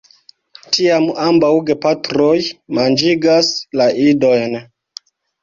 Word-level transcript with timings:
Tiam 0.77 1.03
ambaŭ 1.25 1.51
gepatroj 1.67 2.33
manĝigas 2.79 3.53
la 3.83 3.89
idojn. 4.07 4.59